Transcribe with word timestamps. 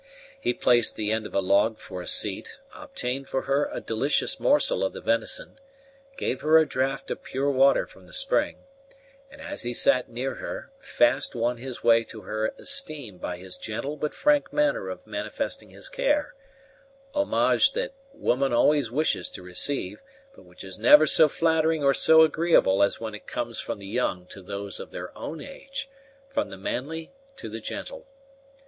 He 0.39 0.55
placed 0.55 0.95
the 0.95 1.11
end 1.11 1.27
of 1.27 1.35
a 1.35 1.41
log 1.41 1.77
for 1.77 2.01
a 2.01 2.07
seat, 2.07 2.59
obtained 2.73 3.29
for 3.29 3.43
her 3.43 3.69
a 3.71 3.79
delicious 3.79 4.39
morsel 4.39 4.83
of 4.83 4.93
the 4.93 4.99
venison, 4.99 5.59
gave 6.17 6.41
her 6.41 6.57
a 6.57 6.65
draught 6.67 7.11
of 7.11 7.21
pure 7.21 7.51
water 7.51 7.85
from 7.85 8.07
the 8.07 8.11
spring, 8.11 8.63
and 9.29 9.39
as 9.39 9.61
he 9.61 9.75
sat 9.75 10.09
near 10.09 10.33
her, 10.33 10.71
fast 10.79 11.35
won 11.35 11.57
his 11.57 11.83
way 11.83 12.03
to 12.05 12.21
her 12.21 12.51
esteem 12.57 13.19
by 13.19 13.37
his 13.37 13.59
gentle 13.59 13.95
but 13.95 14.15
frank 14.15 14.51
manner 14.51 14.89
of 14.89 15.05
manifesting 15.05 15.69
his 15.69 15.87
care; 15.87 16.33
homage 17.13 17.73
that 17.73 17.93
woman 18.11 18.51
always 18.51 18.89
wishes 18.89 19.29
to 19.29 19.43
receive, 19.43 20.01
but 20.35 20.45
which 20.45 20.63
is 20.63 20.79
never 20.79 21.05
so 21.05 21.29
flattering 21.29 21.83
or 21.83 21.93
so 21.93 22.23
agreeable 22.23 22.81
as 22.81 22.99
when 22.99 23.13
it 23.13 23.27
comes 23.27 23.59
from 23.59 23.77
the 23.77 23.85
young 23.85 24.25
to 24.25 24.41
those 24.41 24.79
of 24.79 24.89
their 24.89 25.15
own 25.15 25.39
age 25.41 25.87
from 26.27 26.49
the 26.49 26.57
manly 26.57 27.11
to 27.35 27.47
the 27.47 27.59
gentle. 27.61 28.07